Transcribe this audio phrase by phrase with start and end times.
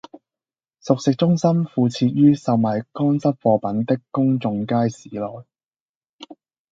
[0.79, 5.45] 熟食中心附設於售賣乾濕貨品的公眾街市內